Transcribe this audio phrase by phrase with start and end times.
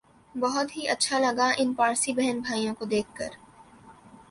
[0.35, 3.31] ہت ھی اچھا لگا ان پارسی بہن بھائیوں کو دیکھ کر